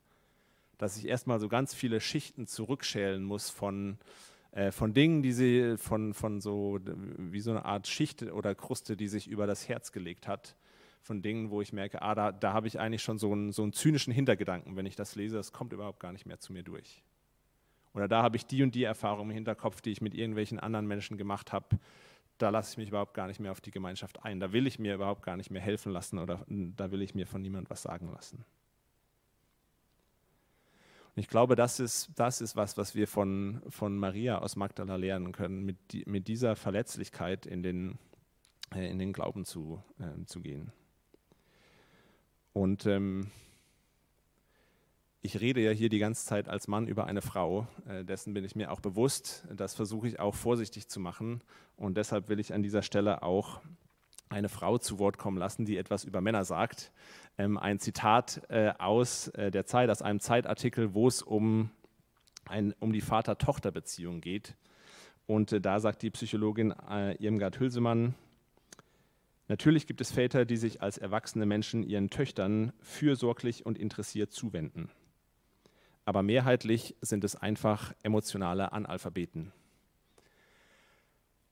[0.77, 3.97] dass ich erstmal so ganz viele Schichten zurückschälen muss von,
[4.51, 6.79] äh, von Dingen, die sie von, von so
[7.17, 10.55] wie so eine Art Schicht oder Kruste, die sich über das Herz gelegt hat,
[11.01, 13.63] von Dingen, wo ich merke, ah, da, da habe ich eigentlich schon so einen, so
[13.63, 16.63] einen zynischen Hintergedanken, wenn ich das lese, das kommt überhaupt gar nicht mehr zu mir
[16.63, 17.03] durch.
[17.93, 20.87] Oder da habe ich die und die Erfahrung im Hinterkopf, die ich mit irgendwelchen anderen
[20.87, 21.79] Menschen gemacht habe.
[22.37, 24.39] Da lasse ich mich überhaupt gar nicht mehr auf die Gemeinschaft ein.
[24.39, 27.27] Da will ich mir überhaupt gar nicht mehr helfen lassen oder da will ich mir
[27.27, 28.45] von niemand was sagen lassen.
[31.15, 34.95] Und ich glaube, das ist, das ist was, was wir von, von Maria aus Magdala
[34.95, 38.00] lernen können, mit, die, mit dieser Verletzlichkeit in den,
[38.74, 40.71] äh, in den Glauben zu, äh, zu gehen.
[42.54, 43.30] Und ähm,
[45.21, 48.43] ich rede ja hier die ganze Zeit als Mann über eine Frau, äh, dessen bin
[48.43, 49.45] ich mir auch bewusst.
[49.54, 51.43] Das versuche ich auch vorsichtig zu machen.
[51.76, 53.62] Und deshalb will ich an dieser Stelle auch
[54.31, 56.91] eine Frau zu Wort kommen lassen, die etwas über Männer sagt.
[57.37, 61.69] Ähm, ein Zitat äh, aus äh, der Zeit, aus einem Zeitartikel, wo es um,
[62.45, 64.55] ein, um die Vater-Tochter-Beziehung geht.
[65.27, 68.15] Und äh, da sagt die Psychologin äh, Irmgard Hülsemann,
[69.51, 74.89] Natürlich gibt es Väter, die sich als erwachsene Menschen ihren Töchtern fürsorglich und interessiert zuwenden.
[76.05, 79.51] Aber mehrheitlich sind es einfach emotionale Analphabeten.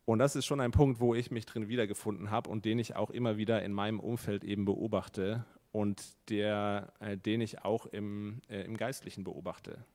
[0.09, 2.95] Und das ist schon ein Punkt, wo ich mich drin wiedergefunden habe und den ich
[2.95, 8.41] auch immer wieder in meinem Umfeld eben beobachte und der, äh, den ich auch im,
[8.49, 9.85] äh, im Geistlichen beobachte.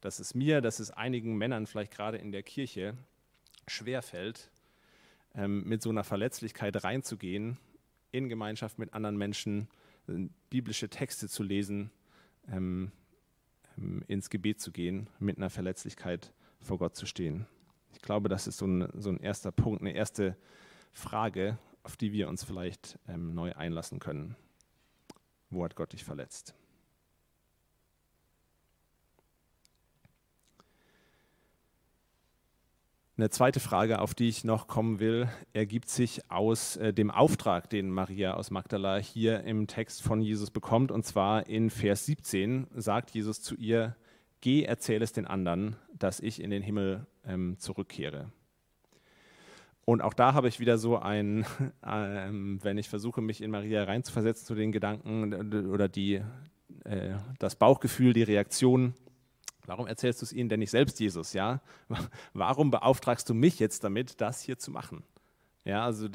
[0.00, 2.96] Dass es mir, dass es einigen Männern vielleicht gerade in der Kirche
[3.68, 4.50] schwerfällt,
[5.36, 7.58] ähm, mit so einer Verletzlichkeit reinzugehen,
[8.10, 9.68] in Gemeinschaft mit anderen Menschen
[10.08, 11.92] äh, biblische Texte zu lesen,
[12.50, 12.90] ähm,
[13.76, 17.46] ähm, ins Gebet zu gehen, mit einer Verletzlichkeit vor Gott zu stehen.
[17.98, 20.36] Ich glaube, das ist so ein, so ein erster Punkt, eine erste
[20.92, 24.36] Frage, auf die wir uns vielleicht ähm, neu einlassen können.
[25.50, 26.54] Wo hat Gott dich verletzt?
[33.16, 37.68] Eine zweite Frage, auf die ich noch kommen will, ergibt sich aus äh, dem Auftrag,
[37.68, 40.92] den Maria aus Magdala hier im Text von Jesus bekommt.
[40.92, 43.96] Und zwar in Vers 17 sagt Jesus zu ihr,
[44.40, 48.32] Geh, erzähl es den anderen, dass ich in den Himmel ähm, zurückkehre.
[49.84, 51.46] Und auch da habe ich wieder so ein,
[51.86, 56.22] ähm, wenn ich versuche, mich in Maria reinzuversetzen zu den Gedanken oder die,
[56.84, 58.94] äh, das Bauchgefühl, die Reaktion,
[59.68, 61.34] Warum erzählst du es ihnen denn nicht selbst, Jesus?
[61.34, 61.60] Ja?
[62.32, 65.04] Warum beauftragst du mich jetzt damit, das hier zu machen?
[65.64, 66.08] Ja, also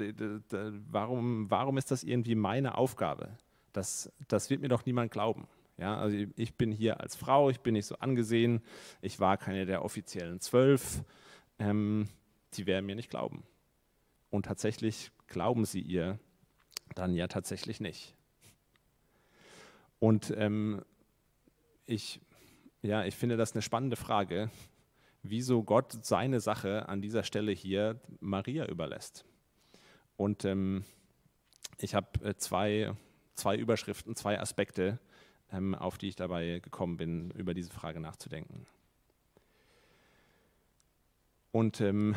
[0.89, 3.37] warum, warum ist das irgendwie meine Aufgabe?
[3.71, 5.47] Das, das wird mir doch niemand glauben.
[5.77, 8.61] Ja, also ich bin hier als Frau, ich bin nicht so angesehen,
[9.01, 11.03] ich war keine der offiziellen zwölf.
[11.59, 12.07] Ähm,
[12.53, 13.43] die werden mir nicht glauben.
[14.29, 16.19] Und tatsächlich glauben sie ihr
[16.95, 18.15] dann ja tatsächlich nicht.
[19.99, 20.83] Und ähm,
[21.85, 22.21] ich
[22.83, 24.51] ja, ich finde das eine spannende Frage,
[25.21, 29.23] wieso Gott seine Sache an dieser Stelle hier Maria überlässt.
[30.17, 30.83] Und ähm,
[31.77, 32.93] ich habe äh, zwei,
[33.35, 34.99] zwei Überschriften, zwei Aspekte,
[35.53, 38.65] ähm, auf die ich dabei gekommen bin, über diese Frage nachzudenken.
[41.51, 42.15] Und ähm,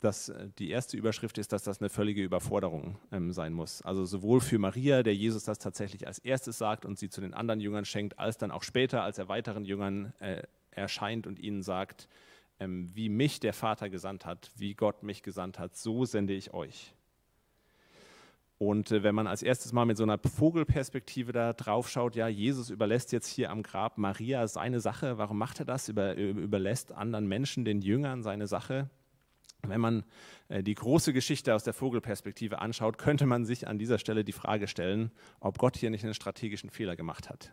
[0.00, 3.82] dass äh, die erste Überschrift ist, dass das eine völlige Überforderung ähm, sein muss.
[3.82, 7.34] Also sowohl für Maria, der Jesus das tatsächlich als erstes sagt und sie zu den
[7.34, 11.62] anderen Jüngern schenkt, als dann auch später, als er weiteren Jüngern äh, erscheint und ihnen
[11.62, 12.08] sagt,
[12.60, 16.54] ähm, wie mich der Vater gesandt hat, wie Gott mich gesandt hat, so sende ich
[16.54, 16.94] euch.
[18.62, 22.28] Und äh, wenn man als erstes mal mit so einer Vogelperspektive da drauf schaut, ja,
[22.28, 25.88] Jesus überlässt jetzt hier am Grab Maria seine Sache, warum macht er das?
[25.88, 28.88] Über, überlässt anderen Menschen, den Jüngern seine Sache?
[29.66, 30.04] Wenn man
[30.48, 34.30] äh, die große Geschichte aus der Vogelperspektive anschaut, könnte man sich an dieser Stelle die
[34.30, 37.52] Frage stellen, ob Gott hier nicht einen strategischen Fehler gemacht hat.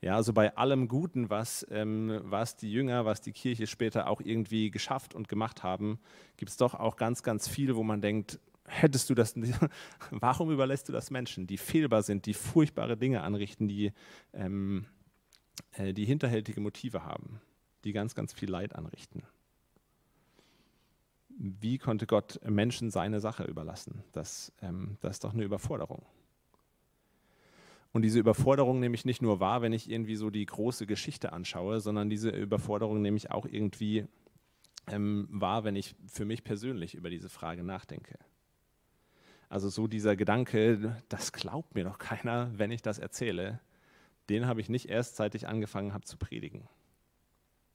[0.00, 4.20] Ja, also bei allem Guten, was, ähm, was die Jünger, was die Kirche später auch
[4.20, 6.00] irgendwie geschafft und gemacht haben,
[6.36, 9.34] gibt es doch auch ganz, ganz viel, wo man denkt, hättest du das,
[10.10, 13.92] warum überlässt du das Menschen, die fehlbar sind, die furchtbare Dinge anrichten, die,
[14.32, 14.86] ähm,
[15.72, 17.40] äh, die hinterhältige Motive haben,
[17.84, 19.22] die ganz, ganz viel Leid anrichten
[21.36, 24.02] wie konnte Gott Menschen seine Sache überlassen?
[24.12, 26.04] Das, ähm, das ist doch eine Überforderung.
[27.92, 31.32] Und diese Überforderung nehme ich nicht nur wahr, wenn ich irgendwie so die große Geschichte
[31.32, 34.06] anschaue, sondern diese Überforderung nehme ich auch irgendwie
[34.88, 38.18] ähm, wahr, wenn ich für mich persönlich über diese Frage nachdenke.
[39.48, 43.60] Also so dieser Gedanke, das glaubt mir doch keiner, wenn ich das erzähle,
[44.28, 46.68] den habe ich nicht erst, seit ich angefangen habe zu predigen.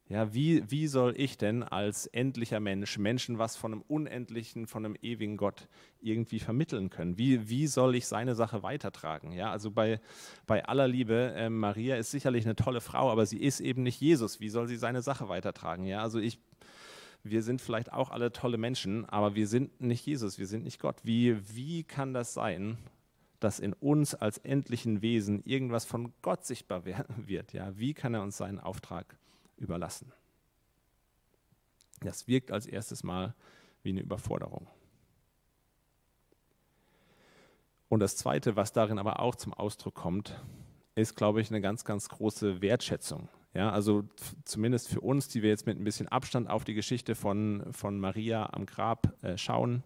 [0.08, 4.84] Ja, wie, wie soll ich denn als endlicher Mensch Menschen was von einem unendlichen, von
[4.84, 5.68] einem ewigen Gott
[6.00, 7.16] irgendwie vermitteln können?
[7.16, 9.32] Wie, wie soll ich seine Sache weitertragen?
[9.32, 10.00] Ja, also bei,
[10.46, 14.02] bei aller Liebe, äh, Maria ist sicherlich eine tolle Frau, aber sie ist eben nicht
[14.02, 14.38] Jesus.
[14.38, 15.86] Wie soll sie seine Sache weitertragen?
[15.86, 16.38] Ja, also ich,
[17.24, 20.80] wir sind vielleicht auch alle tolle Menschen, aber wir sind nicht Jesus, wir sind nicht
[20.80, 20.96] Gott.
[21.04, 22.78] Wie, wie kann das sein,
[23.40, 26.84] dass in uns als endlichen Wesen irgendwas von Gott sichtbar
[27.16, 27.52] wird?
[27.52, 29.16] Ja, wie kann er uns seinen Auftrag
[29.62, 30.12] überlassen.
[32.00, 33.34] Das wirkt als erstes Mal
[33.82, 34.66] wie eine Überforderung.
[37.88, 40.42] Und das Zweite, was darin aber auch zum Ausdruck kommt,
[40.94, 43.28] ist, glaube ich, eine ganz, ganz große Wertschätzung.
[43.54, 44.04] Ja, also
[44.44, 48.00] zumindest für uns, die wir jetzt mit ein bisschen Abstand auf die Geschichte von, von
[48.00, 49.82] Maria am Grab äh, schauen,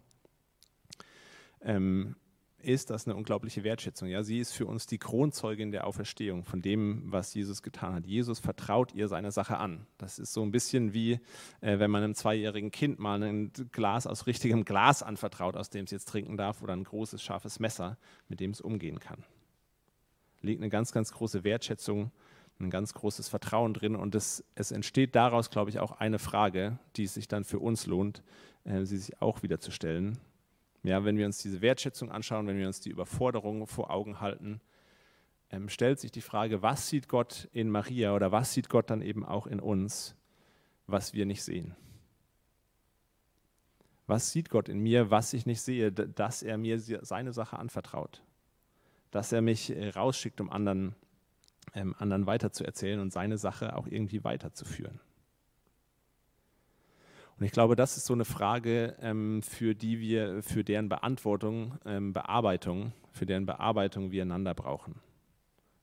[1.62, 2.14] ähm,
[2.58, 4.08] ist das eine unglaubliche Wertschätzung.
[4.08, 8.06] Ja, sie ist für uns die Kronzeugin der Auferstehung von dem, was Jesus getan hat.
[8.06, 9.86] Jesus vertraut ihr seine Sache an.
[9.98, 11.20] Das ist so ein bisschen wie,
[11.60, 15.84] äh, wenn man einem zweijährigen Kind mal ein Glas aus richtigem Glas anvertraut, aus dem
[15.84, 17.98] es jetzt trinken darf, oder ein großes, scharfes Messer,
[18.28, 19.24] mit dem es umgehen kann.
[20.40, 22.10] Liegt eine ganz, ganz große Wertschätzung,
[22.58, 26.78] ein ganz großes Vertrauen drin und es, es entsteht daraus, glaube ich, auch eine Frage,
[26.96, 28.22] die es sich dann für uns lohnt,
[28.64, 30.18] äh, sie sich auch wieder zu stellen
[30.86, 34.60] ja, wenn wir uns diese Wertschätzung anschauen, wenn wir uns die Überforderung vor Augen halten,
[35.50, 39.02] ähm, stellt sich die Frage, was sieht Gott in Maria oder was sieht Gott dann
[39.02, 40.14] eben auch in uns,
[40.86, 41.74] was wir nicht sehen?
[44.06, 48.22] Was sieht Gott in mir, was ich nicht sehe, dass er mir seine Sache anvertraut?
[49.10, 50.94] Dass er mich äh, rausschickt, um anderen,
[51.76, 55.00] ähm, anderen weiterzuerzählen und seine Sache auch irgendwie weiterzuführen.
[57.38, 61.78] Und ich glaube, das ist so eine Frage, ähm, für die wir, für deren Beantwortung,
[61.84, 65.00] ähm, Bearbeitung, für deren Bearbeitung wir einander brauchen.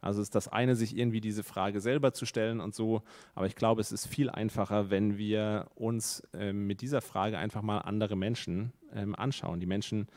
[0.02, 3.04] Also ist das eine, sich irgendwie diese Frage selber zu stellen und so,
[3.36, 7.62] aber ich glaube, es ist viel einfacher, wenn wir uns ähm, mit dieser Frage einfach
[7.62, 10.08] mal andere Menschen ähm, anschauen, die Menschen,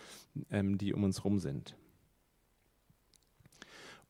[0.50, 1.76] ähm, die um uns herum sind.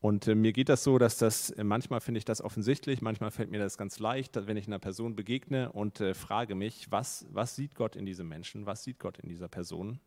[0.07, 3.33] Und äh, mir geht das so, dass das, äh, manchmal finde ich das offensichtlich, manchmal
[3.33, 7.27] fällt mir das ganz leicht, wenn ich einer Person begegne und äh, frage mich, was,
[7.33, 9.99] was sieht Gott in diesem Menschen, was sieht Gott in dieser Person.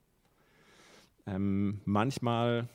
[1.27, 2.69] Ähm, manchmal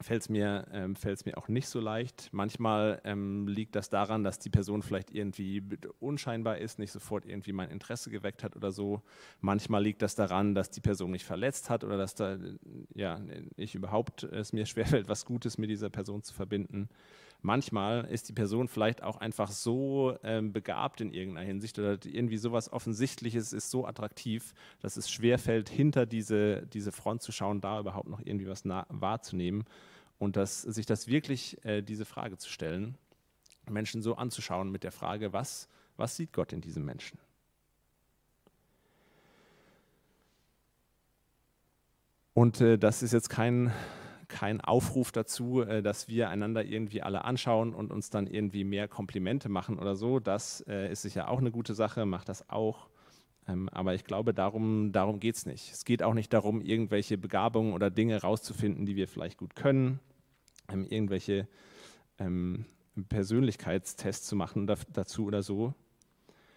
[0.00, 2.30] fällt es mir, ähm, mir auch nicht so leicht.
[2.32, 5.62] Manchmal ähm, liegt das daran, dass die Person vielleicht irgendwie
[5.98, 9.02] unscheinbar ist, nicht sofort irgendwie mein Interesse geweckt hat oder so.
[9.40, 12.38] Manchmal liegt das daran, dass die Person mich verletzt hat oder dass da,
[12.94, 13.20] ja,
[13.56, 16.88] ich überhaupt es mir schwerfällt, was Gutes mit dieser Person zu verbinden.
[17.42, 22.36] Manchmal ist die Person vielleicht auch einfach so ähm, begabt in irgendeiner Hinsicht oder irgendwie
[22.36, 27.80] sowas Offensichtliches ist so attraktiv, dass es schwerfällt, hinter diese, diese Front zu schauen, da
[27.80, 29.64] überhaupt noch irgendwie was wahrzunehmen
[30.18, 32.98] und das, sich das wirklich, äh, diese Frage zu stellen,
[33.68, 37.18] Menschen so anzuschauen mit der Frage, was, was sieht Gott in diesem Menschen?
[42.34, 43.72] Und äh, das ist jetzt kein,
[44.30, 48.88] kein Aufruf dazu, äh, dass wir einander irgendwie alle anschauen und uns dann irgendwie mehr
[48.88, 50.18] Komplimente machen oder so.
[50.20, 52.88] Das äh, ist sicher auch eine gute Sache, macht das auch.
[53.46, 55.72] Ähm, aber ich glaube, darum, darum geht es nicht.
[55.72, 60.00] Es geht auch nicht darum, irgendwelche Begabungen oder Dinge rauszufinden, die wir vielleicht gut können
[60.72, 61.48] ähm, irgendwelche
[62.18, 62.64] ähm,
[63.08, 65.74] Persönlichkeitstests zu machen da, dazu oder so,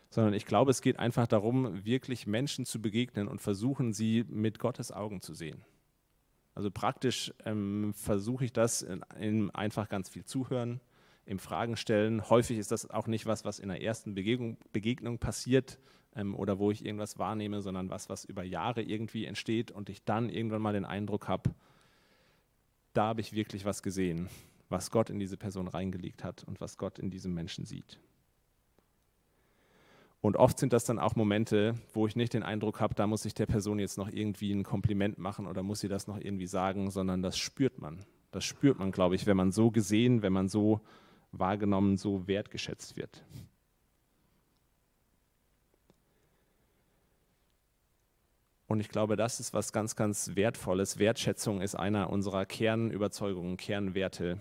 [0.10, 4.60] sondern ich glaube, es geht einfach darum, wirklich Menschen zu begegnen und versuchen, sie mit
[4.60, 5.64] Gottes Augen zu sehen.
[6.56, 10.82] Also praktisch ähm, versuche ich das in, in, einfach ganz viel zuhören,
[11.26, 12.30] im Fragen stellen.
[12.30, 15.80] Häufig ist das auch nicht was, was in der ersten Begegnung, Begegnung passiert
[16.16, 20.04] ähm, oder wo ich irgendwas wahrnehme, sondern was, was über Jahre irgendwie entsteht und ich
[20.04, 21.56] dann irgendwann mal den Eindruck habe,
[22.94, 24.30] da habe ich wirklich was gesehen,
[24.70, 28.00] was Gott in diese Person reingelegt hat und was Gott in diesem Menschen sieht.
[30.24, 33.26] Und oft sind das dann auch Momente, wo ich nicht den Eindruck habe, da muss
[33.26, 36.48] ich der Person jetzt noch irgendwie ein Kompliment machen oder muss sie das noch irgendwie
[36.48, 38.06] sagen, sondern das spürt man.
[38.32, 40.80] Das spürt man, glaube ich, wenn man so gesehen, wenn man so
[41.34, 43.26] wahrgenommen, so wertgeschätzt wird.
[48.68, 51.00] Und ich glaube, das ist was ganz, ganz Wertvolles.
[51.00, 54.40] Wertschätzung ist einer unserer Kernüberzeugungen, Kernwerte,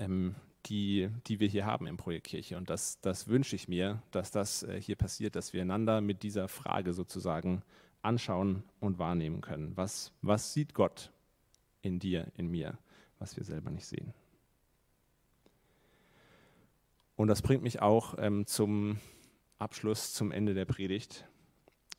[0.00, 0.34] ähm,
[0.68, 2.56] die, die wir hier haben im Projekt Kirche.
[2.56, 6.22] Und das, das wünsche ich mir, dass das äh, hier passiert, dass wir einander mit
[6.22, 7.62] dieser Frage sozusagen
[8.02, 9.76] anschauen und wahrnehmen können.
[9.76, 11.10] Was, was sieht Gott
[11.82, 12.78] in dir, in mir,
[13.18, 14.12] was wir selber nicht sehen?
[17.16, 18.98] Und das bringt mich auch ähm, zum
[19.58, 21.26] Abschluss, zum Ende der Predigt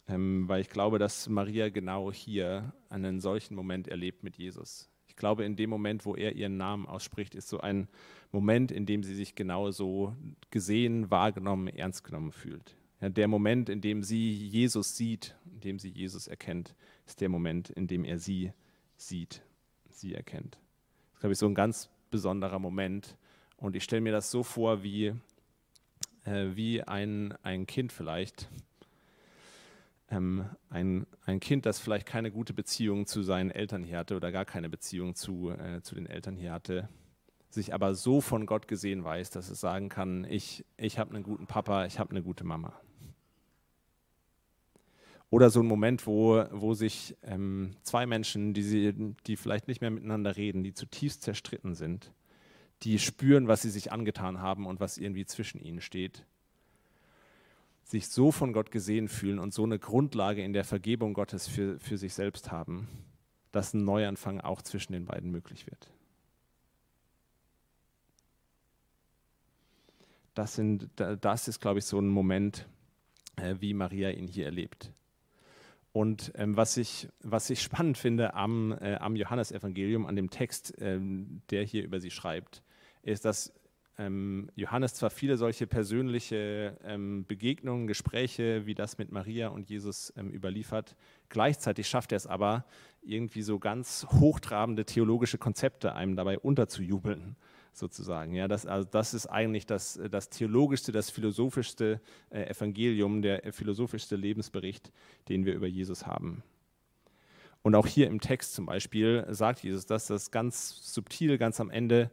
[0.09, 4.89] ähm, weil ich glaube, dass Maria genau hier einen solchen Moment erlebt mit Jesus.
[5.19, 7.89] Ich glaube, in dem Moment, wo er ihren Namen ausspricht, ist so ein
[8.31, 10.15] Moment, in dem sie sich genau so
[10.49, 12.77] gesehen, wahrgenommen, ernst genommen fühlt.
[13.01, 16.73] Ja, der Moment, in dem sie Jesus sieht, in dem sie Jesus erkennt,
[17.05, 18.53] ist der Moment, in dem er sie
[18.95, 19.41] sieht,
[19.89, 20.53] sie erkennt.
[20.55, 23.17] Das ist, glaube ich, so ein ganz besonderer Moment.
[23.57, 25.07] Und ich stelle mir das so vor, wie,
[26.23, 28.49] äh, wie ein, ein Kind vielleicht,
[30.09, 34.31] ähm, ein, ein Kind, das vielleicht keine gute Beziehung zu seinen Eltern hier hatte oder
[34.31, 36.89] gar keine Beziehung zu, äh, zu den Eltern hier hatte,
[37.49, 41.23] sich aber so von Gott gesehen weiß, dass es sagen kann, ich, ich habe einen
[41.23, 42.79] guten Papa, ich habe eine gute Mama.
[45.31, 48.93] Oder so ein Moment, wo, wo sich ähm, zwei Menschen, die, sie,
[49.27, 52.11] die vielleicht nicht mehr miteinander reden, die zutiefst zerstritten sind,
[52.81, 56.25] die spüren, was sie sich angetan haben und was irgendwie zwischen ihnen steht,
[57.89, 61.79] sich so von Gott gesehen fühlen und so eine Grundlage in der Vergebung Gottes für,
[61.79, 62.87] für sich selbst haben,
[63.51, 65.89] dass ein Neuanfang auch zwischen den beiden möglich wird.
[70.35, 72.67] Das, sind, das ist, glaube ich, so ein Moment,
[73.37, 74.91] äh, wie Maria ihn hier erlebt.
[75.91, 80.75] Und ähm, was, ich, was ich spannend finde am, äh, am Johannesevangelium, an dem Text,
[80.77, 82.61] ähm, der hier über sie schreibt,
[83.01, 83.51] ist, dass
[83.99, 90.13] ähm, Johannes zwar viele solche persönliche ähm, Begegnungen, Gespräche wie das mit Maria und Jesus
[90.15, 90.95] ähm, überliefert,
[91.27, 92.65] gleichzeitig schafft er es aber,
[93.01, 97.35] irgendwie so ganz hochtrabende theologische Konzepte einem dabei unterzujubeln,
[97.73, 98.33] sozusagen.
[98.33, 104.15] Ja, das, also das ist eigentlich das, das theologischste, das philosophischste äh, Evangelium, der philosophischste
[104.15, 104.93] Lebensbericht,
[105.27, 106.41] den wir über Jesus haben.
[107.61, 111.69] Und auch hier im Text zum Beispiel sagt Jesus das, das ganz subtil, ganz am
[111.69, 112.09] Ende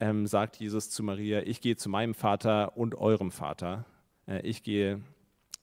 [0.00, 3.84] ähm, sagt Jesus zu Maria, ich gehe zu meinem Vater und eurem Vater.
[4.26, 5.00] Äh, ich gehe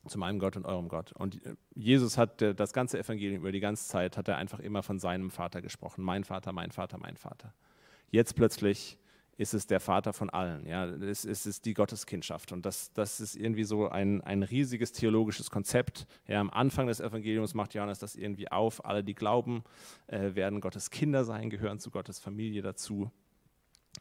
[0.08, 1.12] zu meinem Gott und eurem Gott.
[1.14, 4.60] Und äh, Jesus hat äh, das ganze Evangelium über die ganze Zeit, hat er einfach
[4.60, 6.04] immer von seinem Vater gesprochen.
[6.04, 7.54] Mein Vater, mein Vater, mein Vater.
[8.12, 8.98] Jetzt plötzlich
[9.38, 10.66] ist es der Vater von allen.
[10.66, 12.52] Ja, es, es ist die Gotteskindschaft.
[12.52, 16.08] Und das, das ist irgendwie so ein, ein riesiges theologisches Konzept.
[16.28, 18.86] Ja, am Anfang des Evangeliums macht Johannes das irgendwie auf.
[18.86, 19.64] Alle, die glauben,
[20.08, 23.12] äh, werden Gottes Kinder sein, gehören zu Gottes Familie dazu.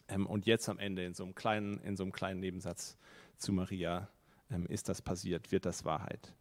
[0.09, 2.97] Ähm, und jetzt am Ende in so einem kleinen, in so einem kleinen Nebensatz
[3.37, 4.09] zu Maria
[4.51, 6.35] ähm, ist das passiert, wird das Wahrheit.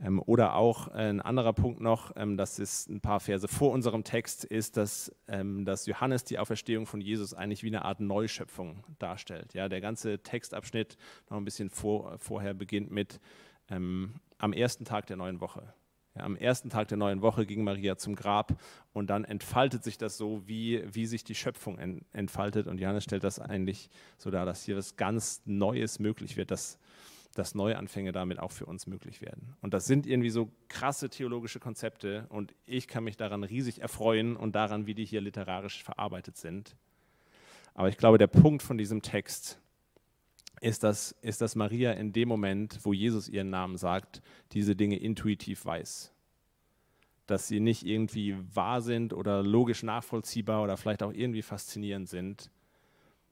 [0.00, 4.04] Ähm, oder auch ein anderer Punkt noch, ähm, das ist ein paar Verse vor unserem
[4.04, 8.84] Text, ist, dass, ähm, dass Johannes die Auferstehung von Jesus eigentlich wie eine Art Neuschöpfung
[9.00, 9.54] darstellt.
[9.54, 10.96] Ja, der ganze Textabschnitt
[11.28, 13.20] noch ein bisschen vor, vorher beginnt mit
[13.70, 15.74] ähm, am ersten Tag der neuen Woche.
[16.20, 18.60] Am ersten Tag der neuen Woche ging Maria zum Grab
[18.92, 21.78] und dann entfaltet sich das so, wie, wie sich die Schöpfung
[22.12, 22.66] entfaltet.
[22.66, 26.78] Und Johannes stellt das eigentlich so dar, dass hier was ganz Neues möglich wird, dass,
[27.34, 29.54] dass Neuanfänge damit auch für uns möglich werden.
[29.60, 34.36] Und das sind irgendwie so krasse theologische Konzepte und ich kann mich daran riesig erfreuen
[34.36, 36.76] und daran, wie die hier literarisch verarbeitet sind.
[37.74, 39.60] Aber ich glaube, der Punkt von diesem Text
[40.60, 44.96] ist, dass, ist, dass Maria in dem Moment, wo Jesus ihren Namen sagt, diese Dinge
[44.96, 46.12] intuitiv weiß.
[47.26, 52.50] Dass sie nicht irgendwie wahr sind oder logisch nachvollziehbar oder vielleicht auch irgendwie faszinierend sind,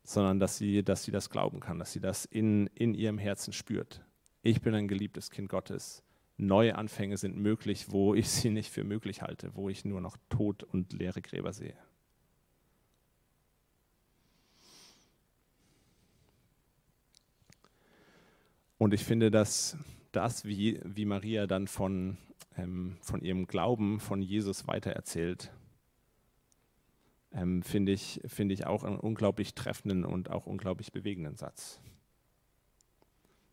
[0.05, 3.53] sondern dass sie, dass sie das glauben kann, dass sie das in, in ihrem Herzen
[3.53, 4.05] spürt.
[4.43, 6.03] Ich bin ein geliebtes Kind Gottes.
[6.37, 10.17] Neue Anfänge sind möglich, wo ich sie nicht für möglich halte, wo ich nur noch
[10.29, 11.77] Tod und leere Gräber sehe.
[18.87, 19.77] Und ich finde, dass
[20.13, 22.19] das, wie, wie Maria dann von,
[22.57, 25.51] ähm, von ihrem Glauben von Jesus weitererzählt,
[27.33, 31.81] ähm, finde ich, find ich auch einen unglaublich treffenden und auch unglaublich bewegenden Satz.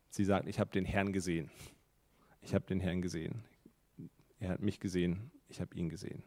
[0.08, 1.50] Sie sagt, ich habe den Herrn gesehen.
[2.40, 3.42] Ich habe den Herrn gesehen.
[4.38, 5.32] Er hat mich gesehen.
[5.48, 6.22] Ich habe ihn gesehen.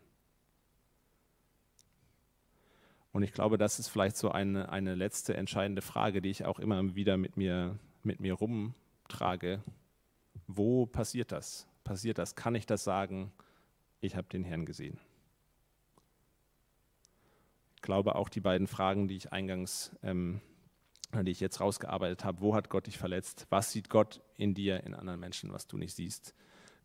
[3.13, 6.59] Und ich glaube, das ist vielleicht so eine, eine letzte entscheidende Frage, die ich auch
[6.59, 8.75] immer wieder mit mir, mit mir rum
[9.07, 9.63] trage,
[10.47, 11.67] wo passiert das?
[11.83, 12.35] Passiert das?
[12.35, 13.31] Kann ich das sagen?
[13.99, 14.99] Ich habe den Herrn gesehen.
[17.75, 20.41] Ich glaube auch die beiden Fragen, die ich eingangs, ähm,
[21.13, 23.45] die ich jetzt rausgearbeitet habe, wo hat Gott dich verletzt?
[23.49, 26.33] Was sieht Gott in dir, in anderen Menschen, was du nicht siehst?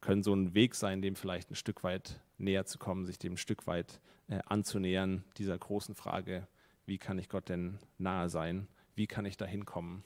[0.00, 3.34] Können so ein Weg sein, dem vielleicht ein Stück weit näher zu kommen, sich dem
[3.34, 6.48] ein Stück weit äh, anzunähern, dieser großen Frage,
[6.86, 8.68] wie kann ich Gott denn nahe sein?
[8.94, 10.04] Wie kann ich da hinkommen?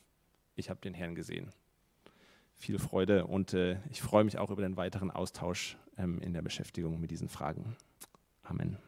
[0.54, 1.52] Ich habe den Herrn gesehen
[2.57, 6.42] viel Freude und äh, ich freue mich auch über den weiteren Austausch ähm, in der
[6.42, 7.76] Beschäftigung mit diesen Fragen.
[8.42, 8.78] Amen.